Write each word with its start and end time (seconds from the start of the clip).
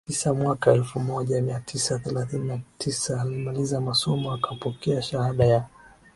tisa 0.07 0.33
Mwaka 0.33 0.71
elfu 0.73 0.99
moja 0.99 1.41
mia 1.41 1.59
tisa 1.59 1.99
thelathini 1.99 2.47
na 2.47 2.59
tisa 2.77 3.21
alimaliza 3.21 3.81
masomo 3.81 4.31
akapokea 4.33 5.01
shahada 5.01 5.45
ya 5.45 5.65